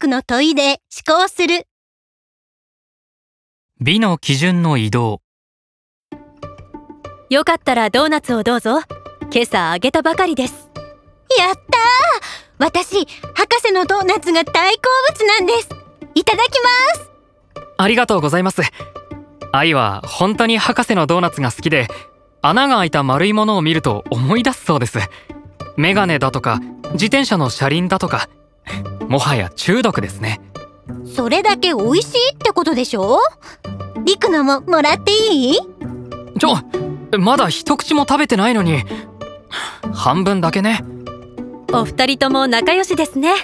[0.00, 1.66] 学の問いで思考する。
[3.82, 5.20] 美の基準の移動。
[7.28, 8.80] よかったらドーナツをどうぞ。
[9.30, 10.70] 今朝あげたばかりです。
[11.38, 11.62] やったー
[12.56, 14.80] 私、博士のドーナツが大好
[15.12, 15.68] 物なんです。
[16.14, 16.48] いただき
[16.96, 17.10] ます
[17.76, 18.62] ありがとうございます。
[19.52, 21.88] 愛は本当に博士のドーナツが好きで、
[22.40, 24.98] 穴が開いた丸いものを見ると思い出すそうです。
[25.76, 26.58] メガネだとか、
[26.92, 28.30] 自転車の車輪だとか、
[29.10, 30.40] もはや中毒ですね。
[31.04, 33.18] それだけ美味しいってことでしょ？
[34.04, 35.58] リクのももらっていい？
[36.38, 38.84] ちょ、まだ一口も食べてないのに。
[39.92, 40.84] 半分だけね。
[41.72, 43.34] お二人とも仲良しですね。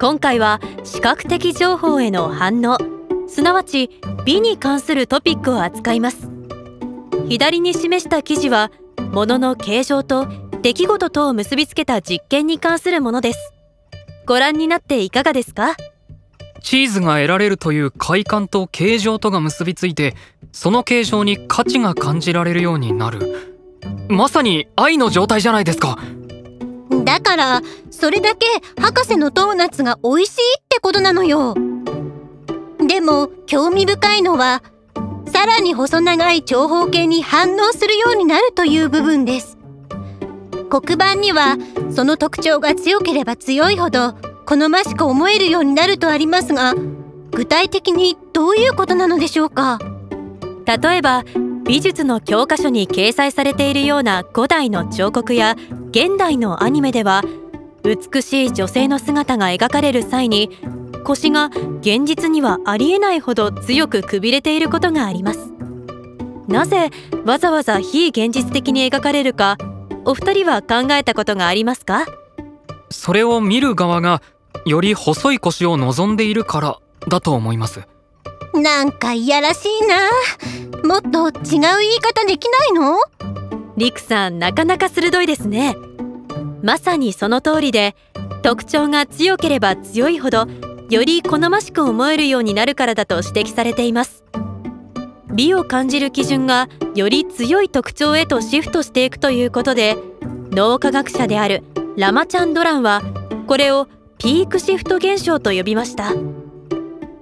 [0.00, 2.78] 今回は視覚的情報への反応、
[3.28, 3.90] すなわち
[4.24, 6.30] 美に関するトピックを扱います。
[7.28, 8.70] 左に示した記事は、
[9.12, 10.26] 物の形状と
[10.62, 13.50] 出来事とを結びつけた実験に関するものです。
[14.26, 15.76] ご覧になっていかがですか？
[16.62, 20.16] チーズが得られるという快感と形状とが結びついて、
[20.50, 23.52] その形状に価値が感じられるようになる。
[24.08, 25.98] まさに愛の状態じゃないですか。
[27.04, 28.46] だから、それだけ
[28.80, 31.54] 博士のドーナツが美味しいってことなのよ。
[32.78, 34.62] でも、興味深いのは、
[35.26, 39.53] さらに細長い長方形に反応するようになるという部分です。
[40.80, 41.56] 黒板には、
[41.94, 46.74] その特徴が強ければ強いほど、好ましく思えるようになるとありますが、
[47.30, 49.78] 具体的にどういうことなのでしょうか？
[50.66, 51.22] 例えば
[51.64, 55.54] 美術の教科書に掲載されているような古代の彫刻や
[55.90, 57.22] 現代のアニメでは
[57.84, 60.50] 美しい女性の姿が描かれる際に
[61.04, 61.50] 腰が
[61.82, 65.52] 現実にはありえないほど強くくびれていることがあります。
[66.48, 66.90] なぜ
[67.24, 69.56] わざわざ非現実的に描かれるか
[70.04, 72.06] お二人は考えたことがありますか？
[72.90, 74.22] それを見る側が、
[74.66, 76.78] より細い腰を望んでいるから
[77.08, 77.86] だと思います。
[78.54, 80.10] なんかいやらしいな。
[80.86, 82.98] もっと違う言い方できないの？
[83.76, 85.76] リクさんなかなか鋭いですね
[86.62, 87.96] まさにその通りで
[88.42, 90.46] 特徴が強ければ強いほど
[90.90, 94.22] より好ましく思えるようになるからだと指摘されています
[95.34, 99.96] 美を感じる基準がより強い特徴へとシフトしていくということで
[100.52, 101.64] 脳科学者である
[101.96, 103.02] ラマチャンドランは
[103.48, 106.12] これをピークシフト現象と呼びました。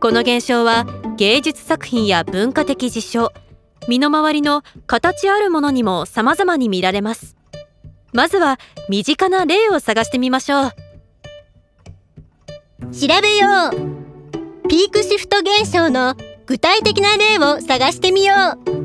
[0.00, 0.84] この現象は
[1.16, 3.32] 芸術作品や文化的事象
[3.88, 7.36] 身の回りの形あるものにも様々に見られます。
[8.12, 8.58] まずは
[8.88, 10.70] 身近な例を探してみましょう。
[12.92, 14.68] 調べよう。
[14.68, 16.14] ピークシフト現象の
[16.46, 18.34] 具体的な例を探してみよ
[18.66, 18.81] う。